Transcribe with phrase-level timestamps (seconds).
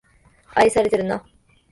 [0.55, 1.23] 愛されてるな